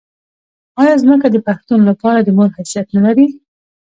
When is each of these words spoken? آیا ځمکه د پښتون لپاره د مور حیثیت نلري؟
آیا 0.81 0.93
ځمکه 1.03 1.27
د 1.31 1.37
پښتون 1.47 1.79
لپاره 1.89 2.19
د 2.21 2.29
مور 2.37 2.49
حیثیت 2.57 2.87
نلري؟ 2.95 3.27